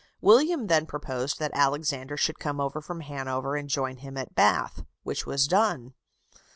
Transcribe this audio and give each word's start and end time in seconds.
William 0.19 0.65
then 0.65 0.87
proposed 0.87 1.37
that 1.37 1.51
Alexander 1.53 2.17
should 2.17 2.39
come 2.39 2.59
over 2.59 2.81
from 2.81 3.01
Hanover 3.01 3.55
and 3.55 3.69
join 3.69 3.97
him 3.97 4.17
at 4.17 4.33
Bath, 4.33 4.83
which 5.03 5.27
was 5.27 5.47
done. 5.47 5.93